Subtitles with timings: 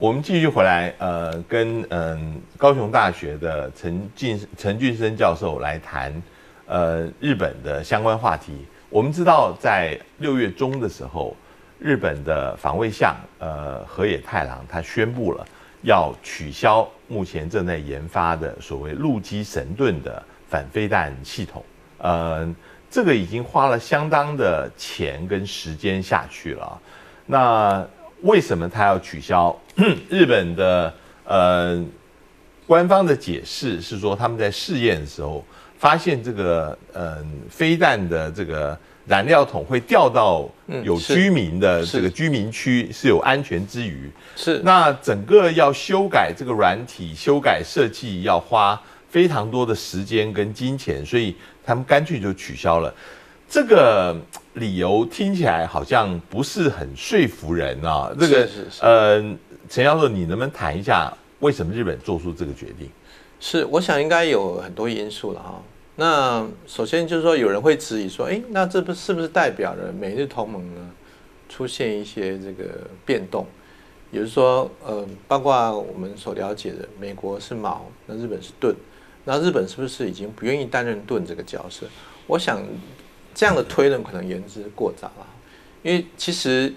[0.00, 6.10] 我们继续回来，呃，跟嗯高雄大学的陈俊陈俊生教授来谈，
[6.64, 8.64] 呃，日本的相关话题。
[8.88, 11.36] 我们知道，在六月中的时候，
[11.78, 15.46] 日本的防卫相呃河野太郎他宣布了
[15.82, 21.62] 要取消目前正在研发的所谓陆基神盾的反飞弹系统。
[21.98, 22.54] 呃，
[22.90, 26.80] 这个已经花了相当的钱跟时间下去了。
[27.26, 27.86] 那
[28.22, 29.54] 为什么他要取消？
[30.08, 30.92] 日本的
[31.24, 31.82] 呃
[32.66, 35.44] 官方的解释是说，他们在试验的时候
[35.78, 40.48] 发现这个嗯飞弹的这个燃料桶会掉到
[40.84, 51.34] 有居民的这个居民区是有安全之余，是那整个要修改这个软体、修改设计要花非常多的时间跟金钱，所以
[51.64, 52.94] 他们干脆就取消了。
[53.48, 54.14] 这个
[54.54, 58.12] 理由听起来好像不是很说服人啊。
[58.18, 58.48] 这个
[58.80, 59.36] 呃。
[59.68, 62.90] 陈教授，你能不能谈一下为什么日本做出这个决定？
[63.38, 65.62] 是，我想应该有很多因素了哈。
[65.94, 70.80] 那首先就是说，有人会质疑说，哎，那这不是不是代表了美日同盟呢
[71.48, 72.64] 出现一些这个
[73.06, 73.46] 变动？
[74.10, 78.74] 也就是说，呃，包括我们所了解的，美国是矛，那日本是盾，
[79.24, 81.86] 那日本是不是已经不愿意担任盾这个角色？
[82.26, 82.60] 我想
[83.34, 85.26] 这样的推论可能言之过早了，
[85.82, 86.72] 因为其实。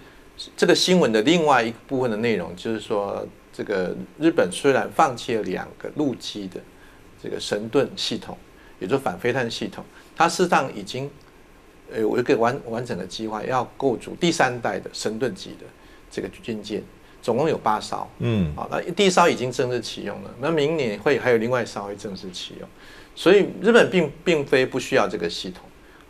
[0.58, 6.60] 这个新闻的另外一部分的内容就是说，这个日本虽然放弃了两个陆基的
[7.22, 8.36] 这个神盾系统，
[8.80, 11.10] 也就反飞弹系统，它事实上已经
[11.92, 15.68] 呃有一个完完整的计划，要构筑第三代的神盾级的
[16.10, 16.82] 这个军舰，
[17.22, 18.10] 总共有八艘。
[18.18, 22.68] 嗯，好，那第一艘已经正式启用了，那明年会还有另外一艘会正式启用，
[23.14, 25.64] 所以日本并并非不需要这个系统。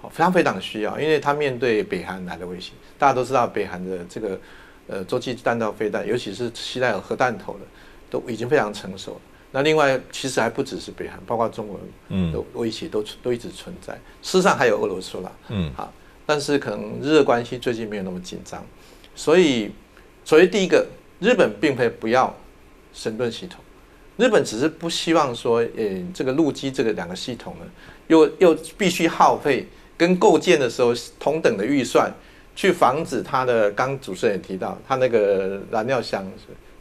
[0.10, 4.40] 非常非常需要，因为它面对北韩来的威胁，大家都知道北韩的这个
[4.88, 7.60] 呃洲际弹道飞弹，尤其是携带有核弹头的，
[8.10, 9.22] 都已经非常成熟了。
[9.52, 13.94] 那另外其实还不只是北韩，包括中国的威胁都都一直存在。
[14.22, 15.94] 事实上还有俄罗斯啦，嗯，好，
[16.26, 18.66] 但是可能日俄关系最近没有那么紧张，
[19.16, 19.72] 所以
[20.26, 20.86] 所以第一个，
[21.20, 22.36] 日本并非不要
[22.94, 23.64] 神盾系统，
[24.18, 27.66] 日本只是不希望说，呃，这个陆基这个两个系统呢，
[28.08, 29.68] 又又必须耗费。
[29.98, 32.12] 跟构建的时候同等的预算，
[32.56, 36.26] 去防止它的，刚主持人也提到，它那个燃料箱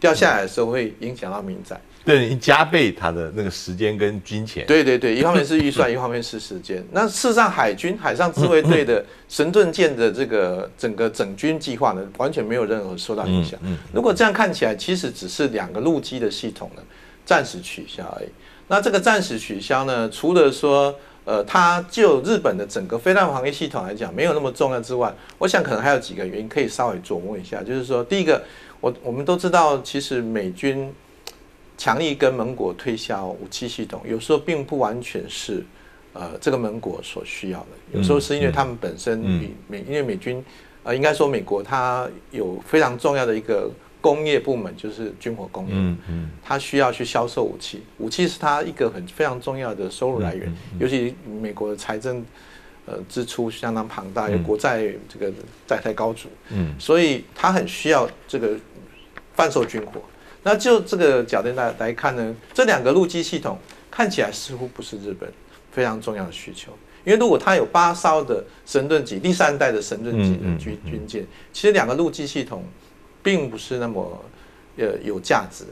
[0.01, 4.67] 掉下来的时候会影响到民宅，对你，加倍它的那个时间跟金钱。
[4.67, 6.85] 对对对，一方面是预算，一方面是时间。
[6.91, 13.61] 那事实上，海军海上自卫队的神盾舰的这个整个整军计划呢，完全没有任何受到影响。
[13.93, 16.83] 如果这样看起来，其实只是两个陆基的系统呢，
[17.25, 18.29] 暂时取消而已。
[18.67, 20.95] 那这个暂时取消呢，除了说。
[21.25, 27.63] 呃，它就日本的整个飞弹防御系统来讲，没有那么重要之外，我想可能还有几个原因可以稍微琢磨一下。
[27.63, 28.43] 就是说，第一个，
[28.81, 30.93] 我我们都知道，其实美军
[31.79, 35.65] 强力跟盟国推销武器系统，有时候并不完全是
[36.13, 40.45] 呃这个盟国所需要的，有时候是因为他们本身比美，因为美军
[40.83, 43.71] 呃应该说美国它有非常重要的一个。
[44.03, 52.23] 工业部门就是军火工业，嗯嗯，他需要去销售武器，武器是它一个很非常重要的收入来源，尤其美国的财政
[52.85, 55.33] 呃支出相当庞大，有国债这个
[55.69, 58.57] 债台高筑，嗯，所以它很需要这个
[59.35, 60.03] 贩售军火。
[60.43, 63.57] 那就这个角度来来看呢，这两个陆基系统
[63.89, 65.33] 看起来似乎不是日本
[65.71, 66.73] 非常重要的需求，
[67.05, 72.65] 因为如果它有八艘的神盾级第三代的神盾级的军军舰，其实两个陆基系统。
[73.23, 74.25] 并不是那么
[74.77, 75.65] 呃有价值。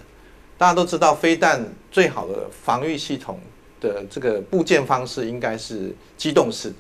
[0.56, 3.41] 大家都知道，飞弹最好的防御系统
[3.81, 6.77] 的这个部件方式应该是机动式的。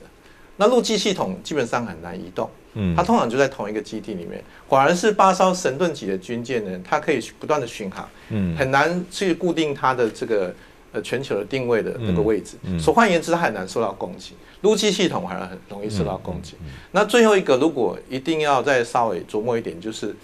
[0.58, 4.44] 那陆基系统基本上很难移动，嗯，它通常就在同一个基地里面。
[4.68, 10.54] 反而是八艘神盾级的军舰呢，它可以不断的巡航，嗯，很难去固定它的这个
[10.92, 12.58] 呃全球的定位的那个位置。
[12.78, 14.34] 所换言之，它很难受到攻击。
[14.60, 16.56] 陆基系统还是很容易受到攻击。
[16.90, 20.14] 那最后一个，如果一定要再稍微琢磨一点，就是。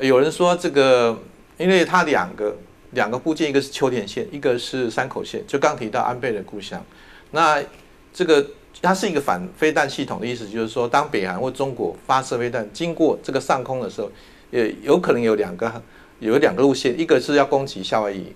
[0.00, 1.16] 有人说这个，
[1.58, 2.56] 因为它两个
[2.92, 6.82] 两个部件，一个是秋田县，一个是山口县，就刚提到安倍的故乡。
[7.32, 7.62] 那
[8.12, 8.44] 这个
[8.80, 14.10] 它是一个反飞弹系统的意思，就是说，当北韩或中国发射飞弹经过这个上空的时候，
[14.50, 15.70] 也有可能有两个
[16.18, 18.32] 有两个路线，一个是要攻击夏威夷，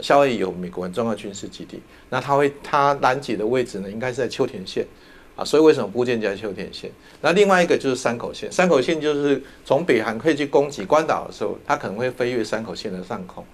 [0.00, 4.86] 夏威夷有美国很重要军事基地，那它会它拦截的位置呢，应该是在秋田县。
[5.34, 6.90] 啊，所以为什么部件加秋田线？
[7.20, 13.44] 那另外一个就是山口线，山口线就是从北韩可以去攻击关岛的时候，它可能会飞越山口线的上空。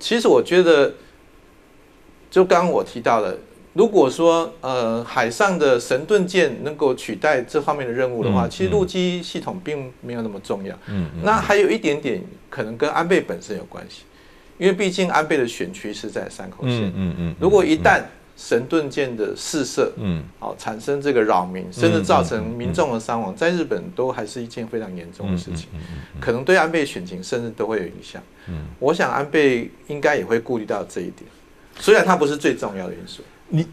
[0.00, 0.92] 其实我觉得，
[2.30, 3.38] 就刚刚我提到的，
[3.72, 10.76] 如果说呃海上的神盾舰能够取代这方面的任务的话，其实陆基系统并没有那么重要。
[10.88, 12.20] 嗯，那还有一点点
[12.50, 14.02] 可能跟安倍本身有关系，
[14.58, 16.92] 因为毕竟安倍的选区是在山口县。
[16.96, 17.34] 嗯嗯。
[17.38, 18.02] 如果一旦
[18.36, 25.68] 神盾舰的试射，嗯，好产生这个扰民，甚至造成民众的伤亡，在日本都还是一件非常严重的事情，
[26.20, 28.22] 可能对安倍选情甚至都会有影响。
[28.48, 31.24] 嗯，我想安倍应该也会顾虑到这一点，
[31.78, 33.22] 虽然它不是最重要的因素。
[33.48, 33.66] 你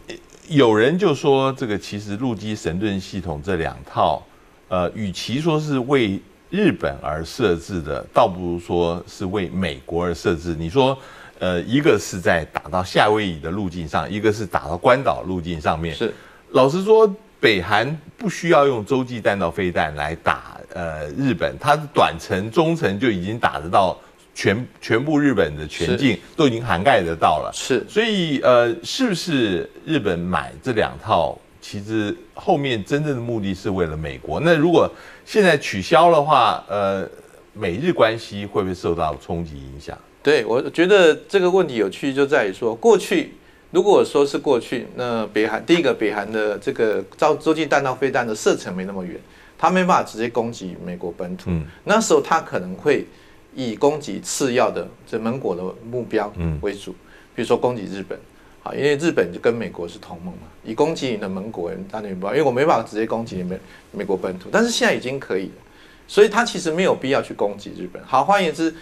[0.48, 4.22] 有人就说，这个其实陆基神盾系统这两套，
[4.68, 6.20] 呃，与其说是为
[6.50, 10.54] 日本而设置的，倒不如说是为美国而设置。
[10.58, 10.96] 你说，
[11.40, 15.92] 呃，一个是在打到夏威夷的路径上，一个是打到关岛路径上面。
[15.92, 16.14] 是，
[16.50, 23.98] 老实说，北韩不需要用洲际弹道飞弹来打呃日本，它短程、中程就已经打得到。
[24.32, 34.40] 全全部日本的全境都已经涵盖得到了，是，所以呃，是不是日本买这两套，其实后面真正的目的是为了美国？
[34.40, 34.88] 那如果
[35.26, 37.06] 现在取消的话，呃，
[37.52, 39.98] 美日关系会不会受到冲击影响？
[40.22, 43.34] 对我觉得这个问题有趣就在于说，过去
[43.70, 49.18] 如果说是过去，那北韩第一个北韩的这个洲洲际弹道飞弹的射程没那么远，
[49.58, 51.50] 它没办法直接攻击美国本土，
[51.84, 53.06] 那时候它可能会。
[53.52, 56.92] 以攻击次要的这盟国的目标为主，
[57.34, 58.16] 比如说攻击日本，
[58.62, 63.58] 好，因为日本就跟美国是同盟嘛，以攻击你的盟国当目标，因为我没办法直接攻击你们
[63.90, 65.62] 美国本土，但是现在已经可以了，
[66.06, 68.00] 所以他其实没有必要去攻击日本。
[68.04, 68.72] 好，换言之，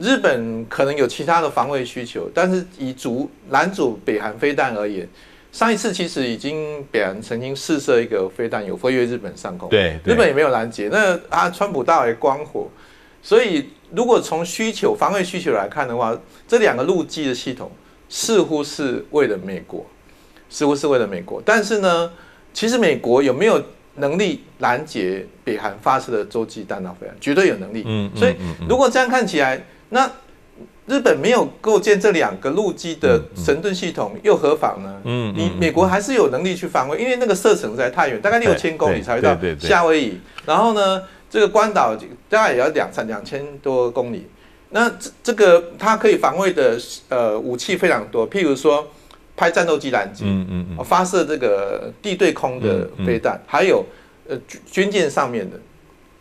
[0.00, 5.08] 日本可能有其他的防卫需求，但是以阻拦阻北韩飞弹而言，
[5.52, 12.68] 上一次其实已经北韩曾经试射一个飞弹有飞越日本上空，对，日本也没有拦截，那啊，川普大为光火，
[13.22, 13.70] 所以。
[13.90, 16.14] 如果从需求防卫需求来看的话，
[16.46, 17.70] 这两个陆基的系统
[18.06, 19.82] 似乎是为了美国，
[20.50, 21.42] 似乎是为了美国。
[21.42, 22.12] 但是呢，
[22.52, 23.58] 其实美国有没有
[23.94, 27.16] 能力拦截北韩发射的洲际弹道飞弹？
[27.18, 27.82] 绝对有能力。
[27.86, 28.36] 嗯，所以
[28.68, 29.58] 如果这样看起来，
[29.90, 30.10] 那
[30.86, 35.00] 日本没有构建这两个陆基的神盾系统又何妨呢？
[35.04, 40.20] 嗯，你美国还是有能力去防卫，因为那个射程实在太远，大概六千公里才会到夏威夷。
[40.46, 41.02] 然后呢？
[41.30, 41.94] 这个关岛
[42.30, 44.26] 大概也要两三两千多公里，
[44.70, 46.78] 那这这个它可以防卫的
[47.10, 48.88] 呃武器非常多，譬如说
[49.36, 53.84] 拍战斗机拦截，嗯嗯嗯，发射这个地对空的飞弹，还有
[54.26, 55.60] 呃军军舰上面的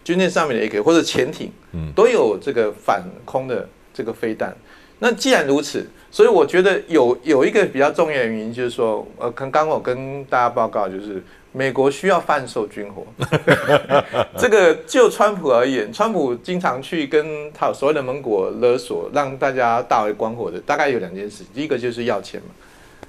[0.08, 4.56] 军舰上面的也可以，或者潜艇，嗯，都有这个反空的这个飞弹。
[5.00, 11.22] 那既然如此，所以我觉得有有一个比较重要的原因就是说，呃，刚刚我跟大家报告就是。
[11.54, 13.04] 美国需要贩售军火，
[14.38, 21.44] 这个就川普而言，川普经常去跟他所谓的盟国勒索，让大家大为光火的，大概有两件事。
[21.56, 22.50] 第一个就是要钱嘛，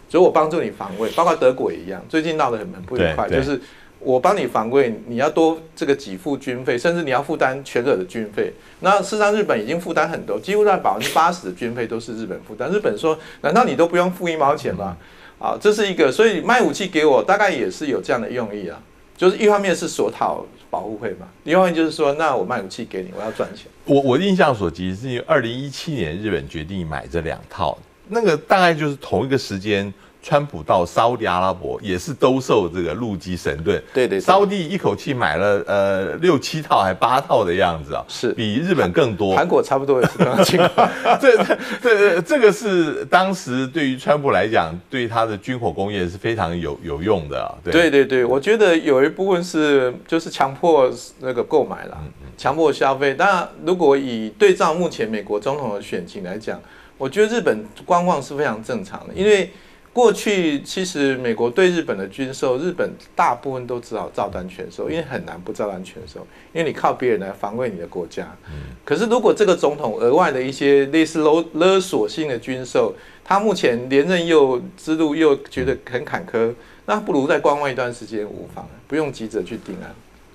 [0.08, 3.60] 所以我帮助你防卫，包括德国也一样，最近闹得很很不愉快，就是
[4.00, 8.52] 我帮你防卫，你要多这个给付军费，甚至你要负担全额的军费。
[8.80, 12.70] 那事实上，日本已经负担很多，几乎在百分之八十的军费都是日本负担。
[12.70, 14.96] 日本说，难道你都不用付一毛钱吗？
[15.40, 18.80] 啊，这是一个，所以卖武器给我，大概也是有这样的用意啊。
[19.16, 23.66] 就是一方面是索讨保护费嘛，另外就是说，那我卖武器给你，我要赚钱。
[23.84, 27.76] 我我印象所及，是因为二零一七年日本决定买这两套，
[28.08, 29.92] 那个大概就是同一个时间。
[30.22, 39.34] 川普到沙地阿拉伯也是兜售这个陆基神盾，对对，沙地一口气买了呃六七套还八套的样子啊，是比日本更多。
[39.34, 40.90] 韩国差不多也是这样情况。
[41.20, 47.54] 这这这这个是当时对于川普来讲，对他的军火工业是非常有有用的。
[47.64, 51.96] 对对对，我觉得有一部分是就是强迫那个购买了，
[52.36, 53.14] 强迫消费。
[53.16, 56.60] 那如果以对照目前美国总统的选情来讲，
[56.98, 59.50] 我觉得日本观望是非常正常的，因为。
[59.92, 68.28] 过去其实美国对日本的军售，日本大部分都只好照单全收，因为很难不照单全收，因为你靠别人来防卫你的国家。
[68.46, 68.76] 嗯。
[68.84, 76.54] 可是如果这个总统额外的一些类似勒勒索性的军售，他目前连任又之路又觉得很坎坷，
[76.86, 79.92] 那不如再观望一段时间无妨，不用急着去定案。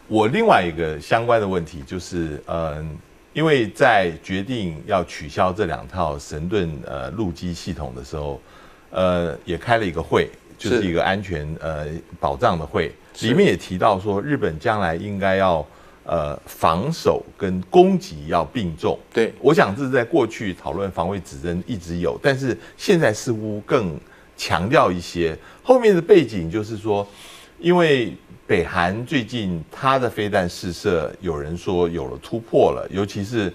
[0.10, 2.98] 我另外一个相关的问题就是，嗯，
[3.32, 8.42] 因为在决定要取消这两套神盾呃陆基系统的时候。
[8.96, 11.88] 呃，也开了一个会，就是一个安全呃
[12.20, 15.66] 保障的会，里面也提到说，日本将来应该要
[16.04, 18.96] 呃防守跟攻击要并重。
[19.12, 24.00] 对，我想这是在过去讨论防卫指针一直有，但是现在似乎更
[24.38, 25.36] 强调一些。
[25.64, 27.08] 后面的背景就是说，
[27.58, 33.52] 因为北韩最近它的飞弹试射，有人说有了突破了，尤其是。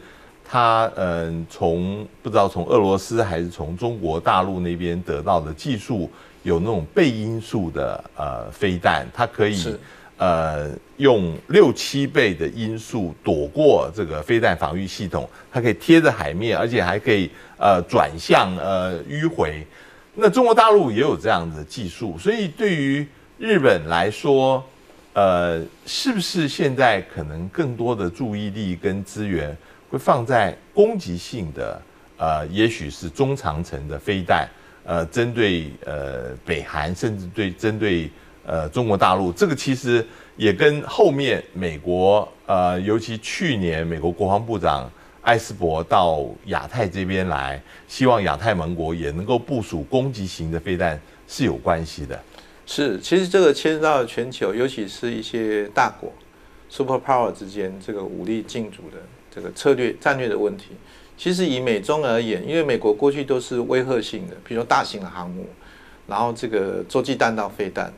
[0.50, 6.10] 他嗯，从不知道从俄罗斯还是从中国大陆那边得到的技术，
[6.42, 9.76] 有那种倍音速的呃飞弹，它可以
[10.16, 19.66] 呃用六七倍的音速躲过这个飞弹防御系统，它可以贴着海面，而且还可以呃转向呃迂回。
[20.14, 24.64] 那中国大陆也有这样的技术，所以对于日本来说，
[25.12, 29.56] 呃，是不是现在可能更多的注意力跟资源
[29.90, 31.80] 会放在攻击性的？
[32.20, 34.48] 呃，也许是中长程的飞弹，
[34.82, 38.10] 呃，针对呃北韩，甚至对针对
[38.44, 40.04] 呃中国大陆，这个其实
[40.36, 44.90] 也跟后面美国呃，尤其去年美国国防部长
[45.22, 52.20] 艾斯伯到亚太这边来，希望亚太盟国也能够部署攻击型的飞弹是有关系的。
[52.66, 56.12] 是，其实这个牵涉到全球，尤其是一些大国
[56.68, 58.98] super power 之间这个武力竞逐的
[59.38, 60.70] 这个策略战略的问题。
[61.16, 65.46] 其实以美中而言，因为美国过去都是威吓性的，比如说大型的航母，
[66.06, 67.92] 然后这个洲际弹道飞弹。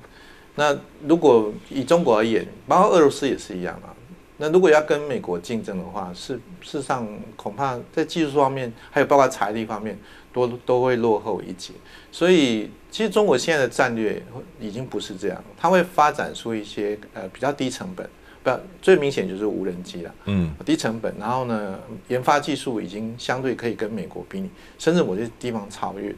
[0.54, 3.94] 那如果以中国而言，包括俄罗斯也是一样啊。
[4.38, 7.06] 那如果要跟美国竞争的话，是事实上
[7.36, 9.98] 恐怕在技术方面，还有包括财力方面，
[10.32, 11.74] 都都会落后一截。
[12.10, 14.22] 所以，其实中国现在的战略
[14.58, 18.08] 已经不是这样，它会发展出一些呃比较低成本。
[18.42, 21.78] 不，最明显就是无人机了，嗯，低成本，然后呢，
[22.08, 26.16] 研发技术已经相对可以跟美国比拟，甚至某些地方超越的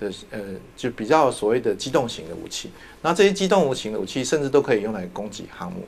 [0.00, 0.40] 的，呃，
[0.76, 2.70] 就比较所谓的机动型的武器。
[3.02, 5.86] 那这些机动型的武器，甚至都可以用来攻击航母，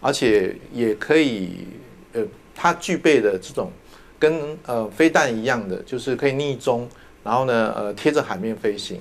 [0.00, 1.66] 而且也可以，
[2.12, 2.22] 呃，
[2.54, 3.70] 它具备的这种
[4.18, 6.88] 跟呃飞弹一样的，就是可以逆中，
[7.22, 8.98] 然后呢，呃，贴着海面飞行，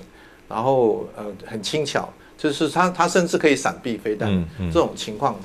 [0.48, 2.08] 然后呃很轻巧，
[2.38, 5.36] 就是它它甚至可以闪避飞弹这种情况。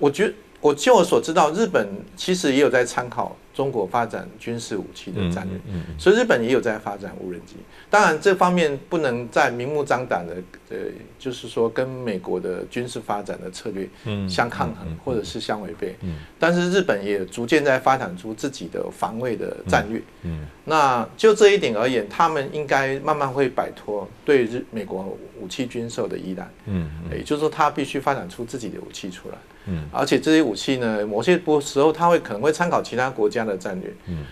[0.00, 5.58] 我觉，我就我所知道，日本其实也有在参考中国发展军事武器的战略，
[5.98, 7.56] 所以日本也有在发展无人机。
[7.90, 10.36] 当然，这方面不能在明目张胆的，
[10.70, 10.76] 呃，
[11.18, 13.88] 就是说跟美国的军事发展的策略
[14.28, 15.96] 相抗衡，或者是相违背。
[16.38, 20.00] 但是日本也逐渐在发展出自己的防卫的战略。
[20.22, 26.48] 嗯那就这一点而言，他们应该慢慢会摆脱对日美国武器军售的依赖。
[26.66, 29.34] 嗯，也就是说，他必须发展出自己的武器出来。
[29.70, 33.94] 嗯，而且这些武器呢，某些不时候他会可能会参考其他国家的战略。
[34.08, 34.24] 嗯，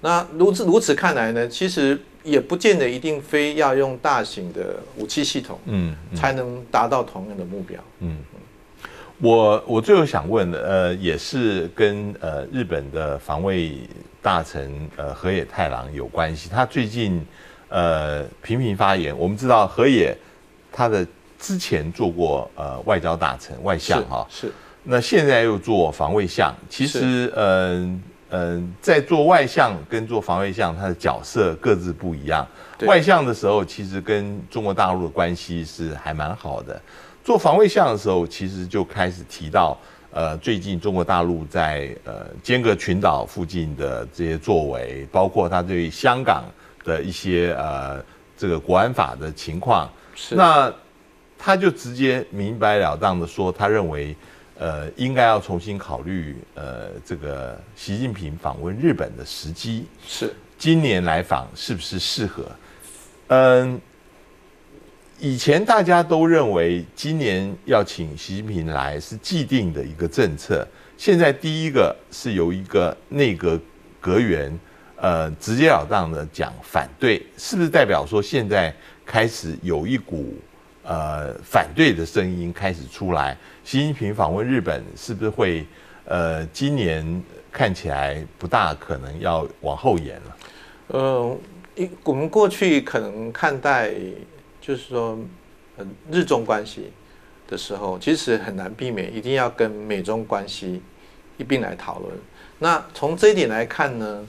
[0.00, 7.80] 那如此如此看来呢，其实也不见得一定非要用大型的武器系统，嗯，才能达到同样的目标。
[8.00, 8.18] 嗯，
[9.18, 13.78] 我我最后想问的，呃，也是跟呃日本的防卫
[14.20, 16.50] 大臣呃河野太郎有关系。
[16.50, 17.24] 他最近
[17.68, 20.14] 呃频频发言，我们知道河野
[20.70, 21.06] 他的
[21.38, 24.52] 之前做过呃外交大臣外相哈是。
[24.86, 32.46] 那现在又做防卫相，其实，嗯嗯，在做外相跟做防卫相，他的角色各自不一样。
[32.82, 36.74] 外相的时候，其实跟中国大陆的关系是还蛮好的；
[37.24, 39.78] 做防卫相的时候，其实就开始提到，
[40.10, 46.44] 呃，最近中国大陆在呃尖阁群岛附近的这些作为，包括他对香港
[46.84, 48.04] 的一些呃
[48.36, 49.90] 这个国安法的情况。
[50.14, 50.34] 是。
[50.34, 50.70] 那
[51.38, 54.14] 他就直接明白了当的说，他认为。
[54.56, 62.50] 呃，应该要重新考虑呃，这个习近平访问日本的时机是今年来访是不是适合？
[63.28, 63.80] 嗯，
[65.18, 73.60] 以前大家都认为今年要请习近平来是既定的一个政策，现在第一个是由一个内阁
[74.00, 74.56] 阁员
[74.96, 78.72] 呃直截了当的讲反对，是不是代表说现在
[79.04, 80.34] 开始有一股？
[80.86, 83.34] 呃，反对的声音开始出来。
[83.64, 85.64] 习近平访问日本是不是会，
[86.04, 90.36] 呃，今年看起来不大可能要往后延了？
[90.88, 91.36] 呃，
[91.74, 93.90] 一我们过去可能看待
[94.60, 95.18] 就是说，
[95.78, 96.92] 呃，日中关系
[97.48, 100.82] 的时候，其实很难避免一定要跟美中关系
[101.38, 102.14] 一并来讨论。
[102.58, 104.26] 那从这一点来看呢，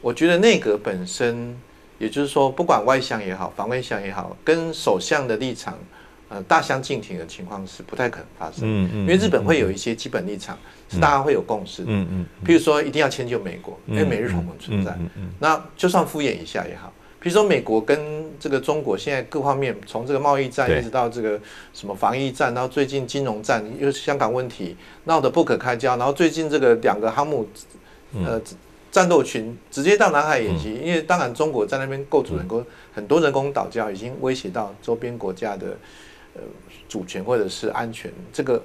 [0.00, 1.54] 我觉得内阁本身，
[1.98, 5.78] 也就是说，不管外相也好，防卫相也好，跟首相的立场。
[6.30, 10.58] 呃，大相径庭的情况是不太可能发生，嗯嗯，因为日本会有一些基本立场
[10.90, 17.98] 是大家会有共识，嗯嗯，譬如说一定要迁就美国，因为美日同盟存在，嗯嗯，那就算敷衍一下也好，比如说美国跟
[18.38, 21.40] 这个中国现在各方面，从这个贸易战一直到这个
[21.72, 27.48] 什么防疫战，然后最近金融战又是香港问题闹得不可开交，然后最近这个两个航母，
[28.22, 28.38] 呃，
[28.92, 35.74] 战斗群直接到南海演习，因为当然中国在那边构筑人工很多人工岛礁，已经威胁到周边国家的。
[36.38, 36.44] 呃，
[36.88, 38.62] 主权或者是安全，这个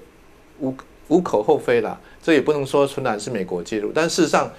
[0.60, 0.74] 无
[1.08, 2.00] 无可厚非啦。
[2.22, 4.50] 这也不能说纯然是美国介入，但事实上，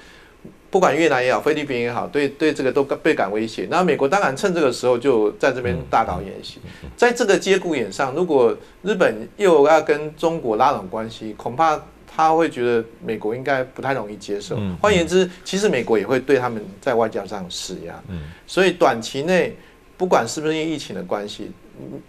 [0.71, 3.67] 不管越南也好，菲律宾也好，对对这个都倍感威胁。
[3.71, 6.59] 那美国当然趁这个时候就在这边大搞演习，
[6.97, 14.59] 在这个节骨眼上，如果日本又要跟中国拉拢关系，恐怕他会觉得美国应该不太容易接受。
[14.83, 18.03] 换言之，其实美国也会对他们在外交上施压。
[18.47, 19.57] 所以短期内，
[19.97, 21.51] 不管是不是因为疫情的关系。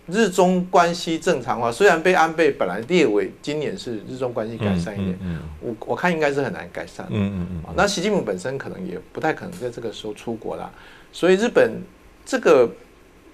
[0.07, 5.17] 日中关系正常化，虽然被安倍本来列为今年是日中关系改善一点，
[5.60, 7.05] 我我看应该是很难改善。
[7.10, 7.74] 嗯嗯嗯。
[7.75, 10.69] 那习近平本身可能也不太可能在这个时候出国啦，
[11.12, 11.81] 所以日本
[12.25, 12.69] 这个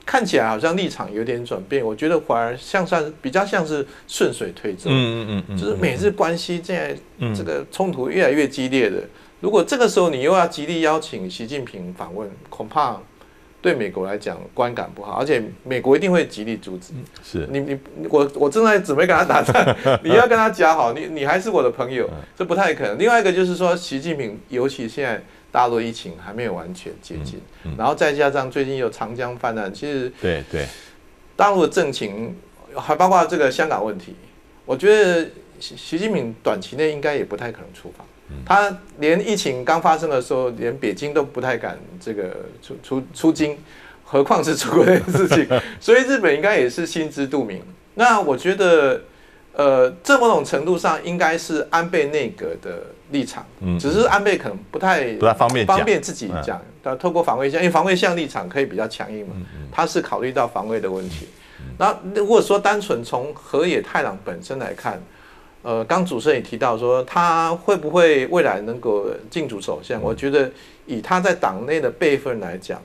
[0.05, 4.89] 看起来好像立场有点转变，我觉得反而像算比较像是顺水推舟。
[4.89, 5.57] 嗯嗯嗯。
[5.57, 9.03] 就是美日关系现在这个冲突越来越激烈的，
[9.41, 12.97] 如果这个时候你又要极力邀请习近平访问，恐怕。
[13.61, 16.93] 对美国来讲观感不好，而且美国一定会极力阻止。
[17.23, 22.97] 是你你我我正在准备跟他打仗， 你要跟他讲好，你你还是我的朋友，这不太可能。
[22.97, 27.39] 另外一个就是说，习近平尤其现在大陆疫情还没有完全接近，
[27.77, 30.65] 然后再加上最近有长江泛滥，其实对对，
[31.35, 32.35] 大陆的政情
[32.75, 34.15] 还包括这个香港问题，
[34.65, 38.07] 我觉得习习近平短期内应该也不太可能出访。
[38.45, 43.57] 他连疫情刚发生的时候，连北京都不太敢这个出出出京，
[44.03, 45.47] 何况是出国这件事情。
[45.79, 47.61] 所以日本应该也是心知肚明。
[47.95, 49.01] 那我觉得，
[49.53, 53.45] 呃，这某种程度上应该是安倍内阁的立场，
[53.79, 56.61] 只是安倍可能不太不太方便方便自己讲。
[56.83, 59.35] 他透过防卫相，因为防卫相立场可以比较强硬嘛，
[59.71, 61.27] 他是考虑到防卫的问题。
[61.77, 64.99] 那如果说单纯从河野太郎本身来看，
[65.63, 70.01] 呃，刚主持人也提到说，他会不会未来能够进驻首相？
[70.01, 70.51] 我觉得
[70.87, 72.81] 以他在党内的辈分来讲，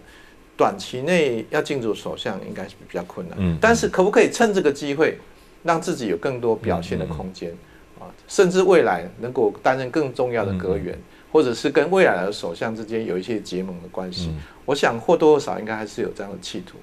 [0.56, 3.38] 短期内要进驻首相应该是比较困难。
[3.40, 5.18] 嗯，但是可不可以趁这个机会，
[5.62, 7.50] 让自己有更多表现的空间
[7.98, 8.12] 啊？
[8.28, 10.98] 甚至未来能够担任更重要的阁员，
[11.32, 14.30] 或者是跟未来的首相之间有一些结盟的关系？
[14.66, 16.76] 我想或多或少应该还是有这样的企图。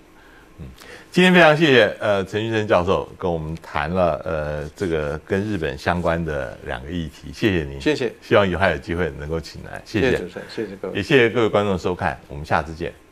[0.60, 0.66] 嗯，
[1.12, 10.12] 今天非常谢谢呃陈玉生教授跟我们谈了呃这个跟日本相关的两个议题，谢谢您，谢谢，希望以后还有机会能够请来，谢谢。
[10.12, 12.94] 主持人，谢谢各位，也谢谢各位观众收看，我们下次见。